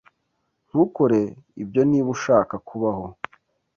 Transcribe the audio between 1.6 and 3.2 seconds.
ibyo niba ushaka kubaho!